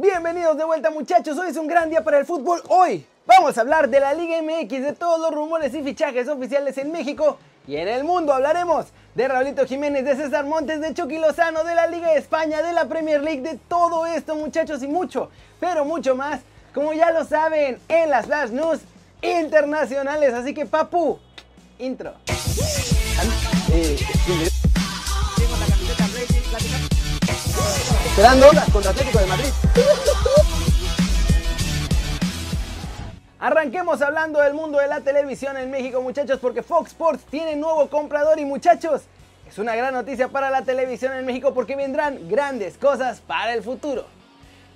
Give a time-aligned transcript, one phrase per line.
[0.00, 2.62] Bienvenidos de vuelta muchachos, hoy es un gran día para el fútbol.
[2.68, 6.78] Hoy vamos a hablar de la Liga MX, de todos los rumores y fichajes oficiales
[6.78, 7.36] en México
[7.66, 8.32] y en el mundo.
[8.32, 12.62] Hablaremos de Raulito Jiménez, de César Montes, de Chucky Lozano, de la Liga de España,
[12.62, 16.42] de la Premier League, de todo esto muchachos y mucho, pero mucho más,
[16.72, 18.78] como ya lo saben, en las Flash News
[19.20, 20.32] internacionales.
[20.32, 21.18] Así que papu,
[21.80, 22.14] intro.
[23.72, 23.98] Eh,
[28.06, 29.48] Esperando contra Atlético de Madrid.
[33.40, 37.88] Arranquemos hablando del mundo de la televisión en México, muchachos, porque Fox Sports tiene nuevo
[37.88, 39.02] comprador y muchachos,
[39.48, 43.62] es una gran noticia para la televisión en México porque vendrán grandes cosas para el
[43.62, 44.06] futuro.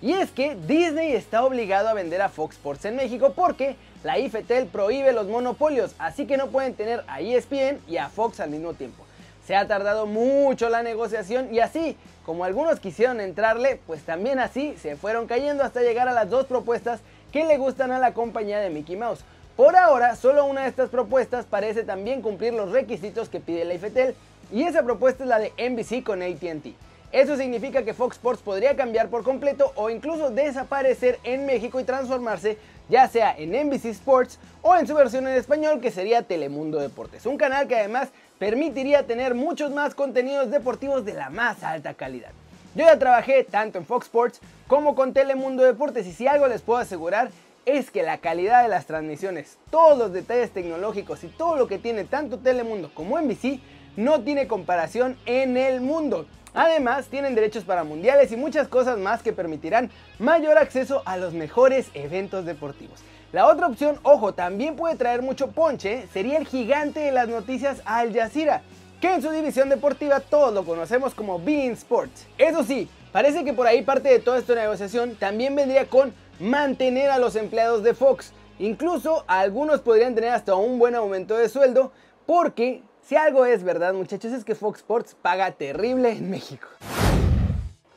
[0.01, 4.19] Y es que Disney está obligado a vender a Fox Sports en México porque la
[4.19, 8.51] IFETEL prohíbe los monopolios, así que no pueden tener a ESPN y a Fox al
[8.51, 9.05] mismo tiempo.
[9.47, 14.77] Se ha tardado mucho la negociación y así, como algunos quisieron entrarle, pues también así
[14.80, 17.01] se fueron cayendo hasta llegar a las dos propuestas
[17.33, 19.24] que le gustan a la compañía de Mickey Mouse.
[19.57, 23.74] Por ahora, solo una de estas propuestas parece también cumplir los requisitos que pide la
[23.74, 24.15] IFETEL
[24.52, 26.74] y esa propuesta es la de NBC con ATT.
[27.13, 31.85] Eso significa que Fox Sports podría cambiar por completo o incluso desaparecer en México y
[31.85, 32.57] transformarse
[32.89, 37.27] ya sea en NBC Sports o en su versión en español que sería Telemundo Deportes.
[37.27, 38.09] Un canal que además
[38.43, 42.32] permitiría tener muchos más contenidos deportivos de la más alta calidad.
[42.74, 46.60] Yo ya trabajé tanto en Fox Sports como con Telemundo Deportes y si algo les
[46.60, 47.30] puedo asegurar
[47.66, 51.79] es que la calidad de las transmisiones, todos los detalles tecnológicos y todo lo que
[51.79, 53.60] tiene tanto Telemundo como NBC
[53.96, 56.27] no tiene comparación en el mundo.
[56.52, 61.32] Además, tienen derechos para mundiales y muchas cosas más que permitirán mayor acceso a los
[61.32, 63.04] mejores eventos deportivos.
[63.33, 67.81] La otra opción, ojo, también puede traer mucho ponche, sería el gigante de las noticias
[67.87, 68.61] Al Jazeera,
[69.00, 72.27] que en su división deportiva todos lo conocemos como Bein Sports.
[72.37, 77.11] Eso sí, parece que por ahí parte de toda esta negociación también vendría con mantener
[77.11, 78.34] a los empleados de Fox.
[78.59, 81.91] Incluso algunos podrían tener hasta un buen aumento de sueldo
[82.27, 86.69] porque si algo es verdad, muchachos, es que Fox Sports paga terrible en México.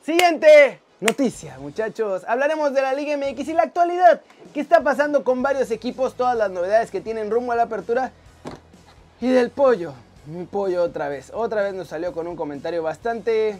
[0.02, 2.22] Siguiente noticia, muchachos.
[2.26, 4.20] Hablaremos de la Liga MX y la actualidad.
[4.54, 6.14] ¿Qué está pasando con varios equipos?
[6.14, 8.12] Todas las novedades que tienen rumbo a la apertura.
[9.20, 9.92] Y del pollo.
[10.50, 11.30] Pollo otra vez.
[11.32, 13.58] Otra vez nos salió con un comentario bastante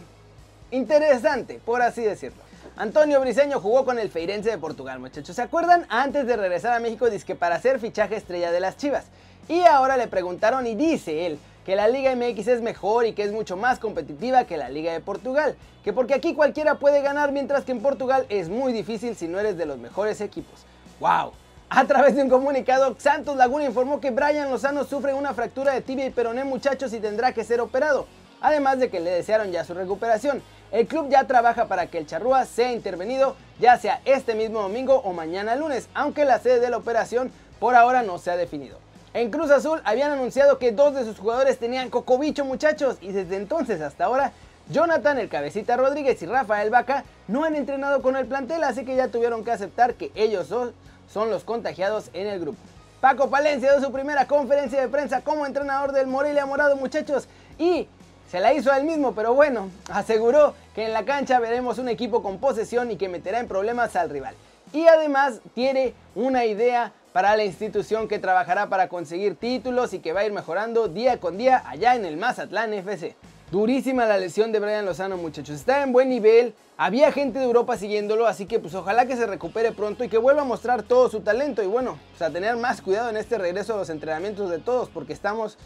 [0.71, 2.41] interesante, por así decirlo.
[2.75, 5.35] Antonio Briseño jugó con el Feirense de Portugal, muchachos.
[5.35, 5.85] ¿Se acuerdan?
[5.89, 9.05] Antes de regresar a México, dice que para hacer fichaje estrella de las Chivas.
[9.47, 13.23] Y ahora le preguntaron y dice él que la Liga MX es mejor y que
[13.23, 15.57] es mucho más competitiva que la Liga de Portugal.
[15.83, 19.37] Que porque aquí cualquiera puede ganar mientras que en Portugal es muy difícil si no
[19.37, 20.61] eres de los mejores equipos.
[21.01, 21.33] ¡Wow!
[21.69, 25.81] A través de un comunicado, Santos Laguna informó que Brian Lozano sufre una fractura de
[25.81, 28.07] tibia y peroné muchachos y tendrá que ser operado.
[28.39, 30.41] Además de que le desearon ya su recuperación.
[30.71, 35.01] El club ya trabaja para que el charrúa sea intervenido ya sea este mismo domingo
[35.03, 37.29] o mañana lunes, aunque la sede de la operación
[37.59, 38.86] por ahora no se ha definido.
[39.17, 43.37] En Cruz Azul habían anunciado que dos de sus jugadores tenían cocobicho muchachos y desde
[43.37, 44.31] entonces hasta ahora
[44.69, 48.95] Jonathan, el cabecita Rodríguez y Rafael Vaca no han entrenado con el plantel, así que
[48.95, 50.71] ya tuvieron que aceptar que ellos dos
[51.11, 52.59] son los contagiados en el grupo.
[53.01, 57.27] Paco Palencia dio su primera conferencia de prensa como entrenador del Morelia Morado muchachos
[57.57, 57.87] y
[58.29, 61.89] se la hizo a él mismo, pero bueno, aseguró que en la cancha veremos un
[61.89, 64.35] equipo con posesión y que meterá en problemas al rival.
[64.73, 70.13] Y además tiene una idea para la institución que trabajará para conseguir títulos y que
[70.13, 73.15] va a ir mejorando día con día allá en el Mazatlán FC.
[73.49, 75.55] Durísima la lesión de Brian Lozano, muchachos.
[75.55, 76.53] Está en buen nivel.
[76.77, 80.19] Había gente de Europa siguiéndolo, así que pues ojalá que se recupere pronto y que
[80.19, 81.63] vuelva a mostrar todo su talento.
[81.63, 84.87] Y bueno, pues a tener más cuidado en este regreso a los entrenamientos de todos,
[84.87, 85.57] porque estamos,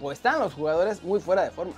[0.00, 1.74] pues están los jugadores muy fuera de forma.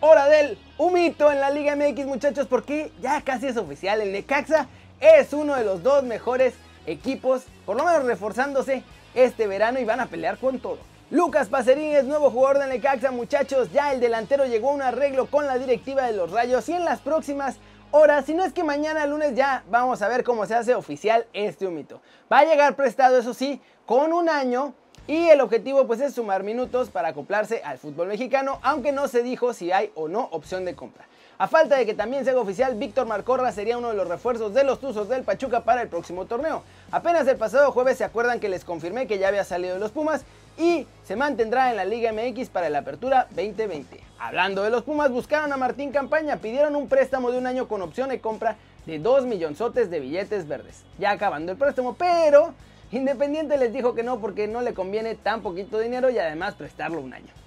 [0.00, 4.00] Hora del humito en la Liga MX, muchachos, porque ya casi es oficial.
[4.00, 4.66] El Necaxa
[4.98, 6.54] es uno de los dos mejores
[6.86, 8.82] equipos, por lo menos reforzándose
[9.14, 10.78] este verano y van a pelear con todo.
[11.10, 13.72] Lucas Pacerini es nuevo jugador de Necaxa, muchachos.
[13.72, 16.84] Ya el delantero llegó a un arreglo con la directiva de los Rayos y en
[16.84, 17.56] las próximas
[17.90, 21.26] horas, si no es que mañana lunes ya vamos a ver cómo se hace oficial
[21.32, 22.00] este humito.
[22.32, 24.74] Va a llegar prestado, eso sí, con un año
[25.08, 29.24] y el objetivo pues es sumar minutos para acoplarse al fútbol mexicano, aunque no se
[29.24, 31.06] dijo si hay o no opción de compra.
[31.40, 34.52] A falta de que también se haga oficial, Víctor Marcorra sería uno de los refuerzos
[34.52, 36.62] de los Tuzos del Pachuca para el próximo torneo.
[36.92, 39.90] Apenas el pasado jueves se acuerdan que les confirmé que ya había salido de los
[39.90, 40.26] Pumas
[40.58, 44.02] y se mantendrá en la Liga MX para la apertura 2020.
[44.18, 47.80] Hablando de los Pumas, buscaron a Martín Campaña, pidieron un préstamo de un año con
[47.80, 50.84] opción de compra de 2 millonzotes de billetes verdes.
[50.98, 52.52] Ya acabando el préstamo, pero
[52.92, 57.00] Independiente les dijo que no porque no le conviene tan poquito dinero y además prestarlo
[57.00, 57.39] un año.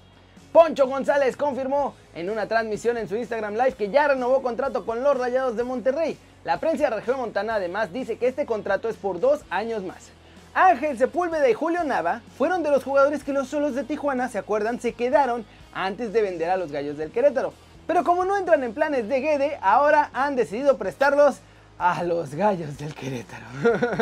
[0.53, 5.01] Poncho González confirmó en una transmisión en su Instagram Live que ya renovó contrato con
[5.01, 6.15] los Rayados de Monterrey.
[6.43, 10.11] La prensa Montana además dice que este contrato es por dos años más.
[10.53, 14.37] Ángel Sepúlveda y Julio Nava fueron de los jugadores que los solos de Tijuana, ¿se
[14.37, 14.79] acuerdan?
[14.79, 17.51] Se quedaron antes de vender a los gallos del Querétaro.
[17.87, 21.39] Pero como no entran en planes de Guede, ahora han decidido prestarlos
[21.79, 23.47] a los gallos del Querétaro.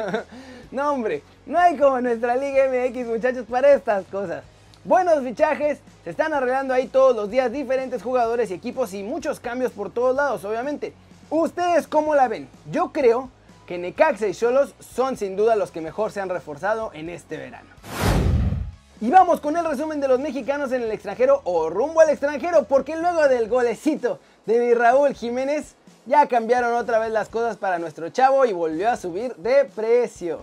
[0.72, 4.44] no hombre, no hay como nuestra Liga MX muchachos para estas cosas.
[4.84, 9.40] Buenos fichajes, se están arreglando ahí todos los días diferentes jugadores y equipos y muchos
[9.40, 10.94] cambios por todos lados, obviamente.
[11.30, 12.50] ¿Ustedes cómo la ven?
[12.72, 13.30] Yo creo
[13.68, 17.38] que Necaxa y Cholos son sin duda los que mejor se han reforzado en este
[17.38, 17.70] verano.
[19.00, 22.64] Y vamos con el resumen de los mexicanos en el extranjero o rumbo al extranjero,
[22.64, 25.76] porque luego del golecito de Raúl Jiménez,
[26.08, 30.40] ya cambiaron otra vez las cosas para nuestro chavo y volvió a subir de precio.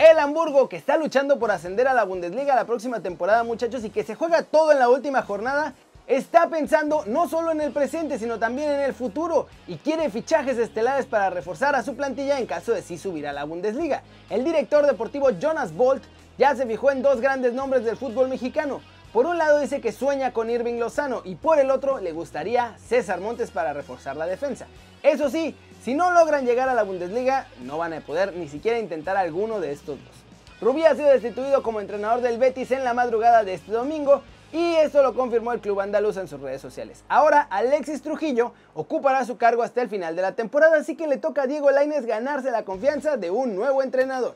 [0.00, 3.90] El Hamburgo, que está luchando por ascender a la Bundesliga la próxima temporada, muchachos, y
[3.90, 5.74] que se juega todo en la última jornada,
[6.06, 10.56] está pensando no solo en el presente, sino también en el futuro y quiere fichajes
[10.56, 14.02] estelares para reforzar a su plantilla en caso de sí subir a la Bundesliga.
[14.30, 16.02] El director deportivo Jonas Bolt
[16.38, 18.80] ya se fijó en dos grandes nombres del fútbol mexicano.
[19.12, 22.74] Por un lado dice que sueña con Irving Lozano y por el otro le gustaría
[22.78, 24.66] César Montes para reforzar la defensa.
[25.02, 28.78] Eso sí, si no logran llegar a la Bundesliga, no van a poder ni siquiera
[28.78, 30.14] intentar alguno de estos dos.
[30.60, 34.22] Rubí ha sido destituido como entrenador del Betis en la madrugada de este domingo
[34.52, 37.02] y esto lo confirmó el club andaluz en sus redes sociales.
[37.08, 41.16] Ahora Alexis Trujillo ocupará su cargo hasta el final de la temporada, así que le
[41.16, 44.34] toca a Diego Lainez ganarse la confianza de un nuevo entrenador.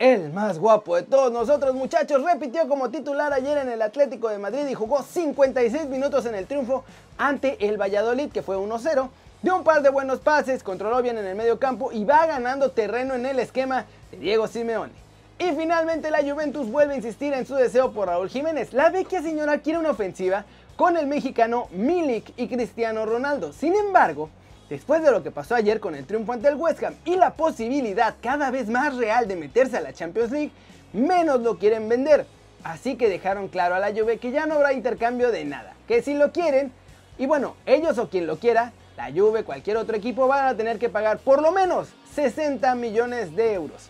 [0.00, 4.38] El más guapo de todos nosotros muchachos repitió como titular ayer en el Atlético de
[4.38, 6.84] Madrid y jugó 56 minutos en el triunfo
[7.18, 9.08] ante el Valladolid que fue 1-0.
[9.42, 12.72] Dio un par de buenos pases, controló bien en el medio campo y va ganando
[12.72, 14.92] terreno en el esquema de Diego Simeone.
[15.38, 18.74] Y finalmente la Juventus vuelve a insistir en su deseo por Raúl Jiménez.
[18.74, 20.44] La vecchia señora quiere una ofensiva
[20.76, 23.54] con el mexicano Milik y Cristiano Ronaldo.
[23.54, 24.28] Sin embargo,
[24.68, 27.32] después de lo que pasó ayer con el triunfo ante el West Ham y la
[27.32, 30.52] posibilidad cada vez más real de meterse a la Champions League,
[30.92, 32.26] menos lo quieren vender.
[32.62, 36.02] Así que dejaron claro a la Juve que ya no habrá intercambio de nada, que
[36.02, 36.72] si lo quieren,
[37.16, 40.78] y bueno, ellos o quien lo quiera, la Juve, cualquier otro equipo van a tener
[40.78, 43.88] que pagar por lo menos 60 millones de euros.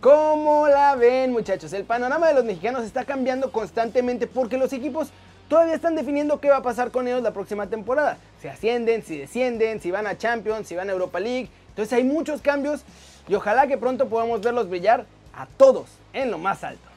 [0.00, 1.72] ¿Cómo la ven muchachos?
[1.72, 5.10] El panorama de los mexicanos está cambiando constantemente porque los equipos
[5.48, 8.18] todavía están definiendo qué va a pasar con ellos la próxima temporada.
[8.40, 11.50] Si ascienden, si descienden, si van a Champions, si van a Europa League.
[11.68, 12.82] Entonces hay muchos cambios
[13.28, 16.88] y ojalá que pronto podamos verlos brillar a todos en lo más alto.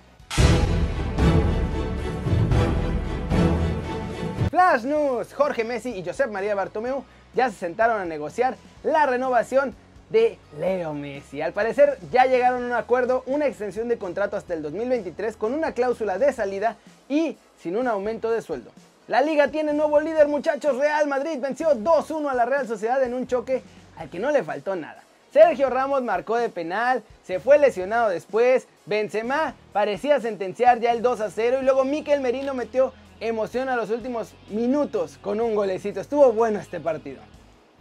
[4.50, 7.04] Flash News, Jorge Messi y Josep María Bartomeu
[7.36, 9.76] ya se sentaron a negociar la renovación
[10.10, 11.42] de Leo Messi.
[11.42, 15.54] Al parecer ya llegaron a un acuerdo, una extensión de contrato hasta el 2023 con
[15.54, 16.78] una cláusula de salida
[17.10, 18.72] y sin un aumento de sueldo.
[19.08, 23.14] La liga tiene nuevo líder muchachos, Real Madrid venció 2-1 a la Real Sociedad en
[23.14, 23.62] un choque
[23.98, 25.04] al que no le faltó nada.
[25.32, 31.20] Sergio Ramos marcó de penal, se fue lesionado después, Benzema parecía sentenciar ya el 2
[31.36, 36.02] 0 y luego Mikel Merino metió emoción a los últimos minutos con un golecito.
[36.02, 37.22] Estuvo bueno este partido.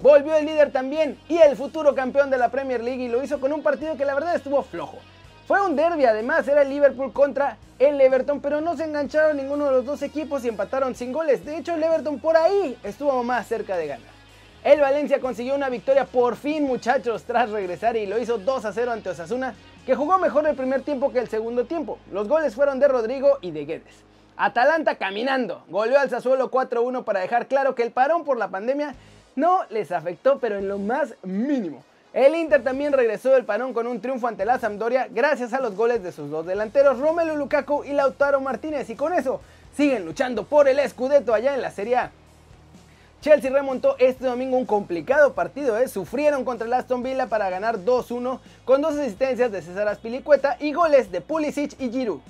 [0.00, 3.40] Volvió el líder también y el futuro campeón de la Premier League y lo hizo
[3.40, 4.98] con un partido que la verdad estuvo flojo.
[5.46, 9.66] Fue un derby, además era el Liverpool contra el Everton, pero no se engancharon ninguno
[9.66, 11.44] de los dos equipos y empataron sin goles.
[11.44, 14.14] De hecho, el Everton por ahí estuvo más cerca de ganar.
[14.64, 18.72] El Valencia consiguió una victoria por fin, muchachos, tras regresar y lo hizo 2 a
[18.72, 21.98] 0 ante Osasuna, que jugó mejor el primer tiempo que el segundo tiempo.
[22.10, 24.13] Los goles fueron de Rodrigo y de Guedes.
[24.36, 28.94] Atalanta caminando, goleó al Sassuolo 4-1 para dejar claro que el parón por la pandemia
[29.36, 31.84] no les afectó, pero en lo más mínimo.
[32.12, 35.74] El Inter también regresó del parón con un triunfo ante la Sampdoria gracias a los
[35.74, 39.40] goles de sus dos delanteros, Romelu Lukaku y Lautaro Martínez, y con eso
[39.76, 42.10] siguen luchando por el Scudetto allá en la Serie A.
[43.20, 45.88] Chelsea remontó este domingo un complicado partido, ¿eh?
[45.88, 50.72] sufrieron contra el Aston Villa para ganar 2-1 con dos asistencias de César Aspilicueta y
[50.72, 52.20] goles de Pulisic y Giroud.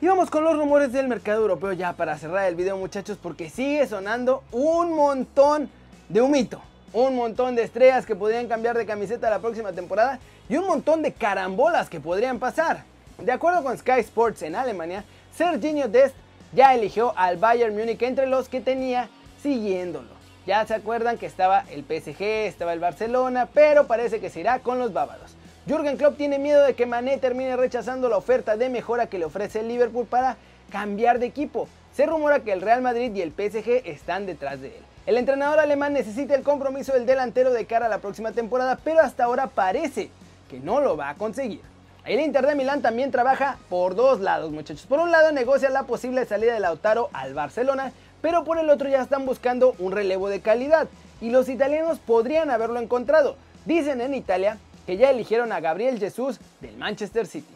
[0.00, 3.50] Y vamos con los rumores del mercado europeo ya para cerrar el video muchachos porque
[3.50, 5.68] sigue sonando un montón
[6.08, 6.62] de humito.
[6.92, 11.02] Un montón de estrellas que podrían cambiar de camiseta la próxima temporada y un montón
[11.02, 12.84] de carambolas que podrían pasar.
[13.18, 15.02] De acuerdo con Sky Sports en Alemania,
[15.34, 16.14] Serginho Dest
[16.52, 19.08] ya eligió al Bayern Múnich entre los que tenía
[19.42, 20.10] siguiéndolo.
[20.46, 24.60] Ya se acuerdan que estaba el PSG, estaba el Barcelona, pero parece que se irá
[24.60, 25.37] con los bávaros.
[25.68, 29.26] Jürgen Klopp tiene miedo de que Mané termine rechazando la oferta de mejora que le
[29.26, 30.38] ofrece el Liverpool para
[30.70, 31.68] cambiar de equipo.
[31.92, 34.82] Se rumora que el Real Madrid y el PSG están detrás de él.
[35.04, 39.00] El entrenador alemán necesita el compromiso del delantero de cara a la próxima temporada, pero
[39.00, 40.08] hasta ahora parece
[40.48, 41.60] que no lo va a conseguir.
[42.06, 44.86] El Inter de Milán también trabaja por dos lados, muchachos.
[44.86, 48.88] Por un lado negocia la posible salida de Lautaro al Barcelona, pero por el otro
[48.88, 50.88] ya están buscando un relevo de calidad.
[51.20, 53.36] y los italianos podrían haberlo encontrado.
[53.66, 54.56] Dicen en Italia
[54.88, 57.54] que ya eligieron a Gabriel Jesús del Manchester City.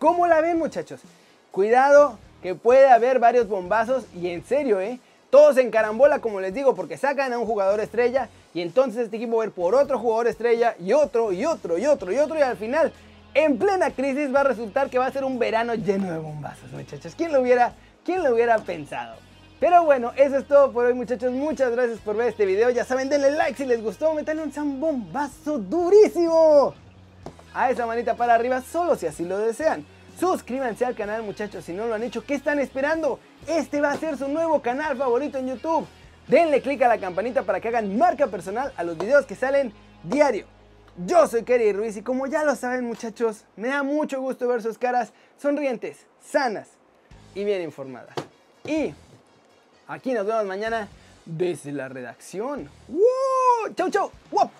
[0.00, 1.00] ¿Cómo la ven muchachos?
[1.52, 4.98] Cuidado que puede haber varios bombazos y en serio, ¿eh?
[5.30, 9.16] Todos en carambola, como les digo, porque sacan a un jugador estrella y entonces este
[9.16, 12.18] equipo va a ir por otro jugador estrella y otro y otro y otro y
[12.18, 12.92] otro y al final,
[13.34, 16.72] en plena crisis, va a resultar que va a ser un verano lleno de bombazos,
[16.72, 17.14] muchachos.
[17.16, 19.18] ¿Quién lo hubiera, quién lo hubiera pensado?
[19.58, 22.84] Pero bueno, eso es todo por hoy muchachos, muchas gracias por ver este video, ya
[22.84, 26.74] saben, denle like si les gustó, metanle un zambombazo durísimo
[27.54, 29.84] a esa manita para arriba solo si así lo desean.
[30.20, 32.24] Suscríbanse al canal muchachos si no lo han hecho.
[32.24, 33.18] ¿Qué están esperando?
[33.46, 35.86] Este va a ser su nuevo canal favorito en YouTube.
[36.28, 39.72] Denle click a la campanita para que hagan marca personal a los videos que salen
[40.02, 40.46] diario.
[41.06, 44.62] Yo soy Kerry Ruiz y como ya lo saben muchachos, me da mucho gusto ver
[44.62, 46.68] sus caras sonrientes, sanas
[47.34, 48.14] y bien informadas.
[48.64, 48.94] Y
[49.88, 50.88] aquí nos vemos mañana
[51.24, 52.68] desde la redacción.
[53.76, 54.10] ¡Chau, chau!
[54.30, 54.50] ¡Wop!